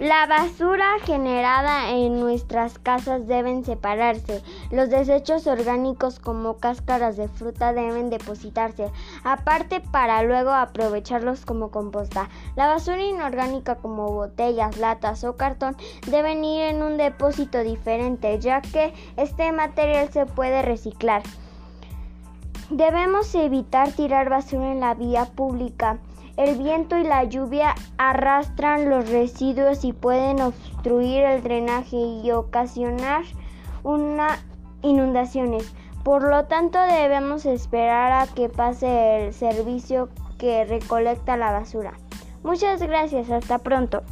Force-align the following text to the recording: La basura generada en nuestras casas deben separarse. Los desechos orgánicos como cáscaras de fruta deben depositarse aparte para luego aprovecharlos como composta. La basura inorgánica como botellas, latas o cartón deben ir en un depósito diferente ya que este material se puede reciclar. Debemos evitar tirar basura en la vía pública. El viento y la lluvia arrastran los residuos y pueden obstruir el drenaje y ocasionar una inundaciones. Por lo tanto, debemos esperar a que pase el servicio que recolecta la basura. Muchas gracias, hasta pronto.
La 0.00 0.24
basura 0.24 0.98
generada 1.04 1.90
en 1.90 2.20
nuestras 2.20 2.78
casas 2.78 3.26
deben 3.26 3.66
separarse. 3.66 4.42
Los 4.70 4.88
desechos 4.88 5.46
orgánicos 5.46 6.18
como 6.18 6.56
cáscaras 6.56 7.18
de 7.18 7.28
fruta 7.28 7.74
deben 7.74 8.08
depositarse 8.08 8.90
aparte 9.24 9.80
para 9.80 10.22
luego 10.22 10.52
aprovecharlos 10.52 11.44
como 11.44 11.70
composta. 11.70 12.30
La 12.56 12.66
basura 12.66 13.04
inorgánica 13.04 13.74
como 13.74 14.10
botellas, 14.10 14.78
latas 14.78 15.22
o 15.22 15.36
cartón 15.36 15.76
deben 16.06 16.46
ir 16.46 16.62
en 16.62 16.82
un 16.82 16.96
depósito 16.96 17.58
diferente 17.58 18.38
ya 18.38 18.62
que 18.62 18.94
este 19.18 19.52
material 19.52 20.10
se 20.10 20.24
puede 20.24 20.62
reciclar. 20.62 21.22
Debemos 22.70 23.34
evitar 23.34 23.90
tirar 23.90 24.30
basura 24.30 24.70
en 24.70 24.78
la 24.78 24.94
vía 24.94 25.24
pública. 25.24 25.98
El 26.36 26.56
viento 26.56 26.96
y 26.96 27.02
la 27.02 27.24
lluvia 27.24 27.74
arrastran 27.98 28.88
los 28.88 29.10
residuos 29.10 29.84
y 29.84 29.92
pueden 29.92 30.40
obstruir 30.40 31.24
el 31.24 31.42
drenaje 31.42 31.96
y 31.96 32.30
ocasionar 32.30 33.24
una 33.82 34.38
inundaciones. 34.82 35.74
Por 36.04 36.22
lo 36.22 36.44
tanto, 36.44 36.78
debemos 36.80 37.44
esperar 37.44 38.12
a 38.12 38.32
que 38.32 38.48
pase 38.48 39.26
el 39.26 39.34
servicio 39.34 40.08
que 40.38 40.64
recolecta 40.64 41.36
la 41.36 41.50
basura. 41.50 41.94
Muchas 42.44 42.80
gracias, 42.80 43.30
hasta 43.30 43.58
pronto. 43.58 44.02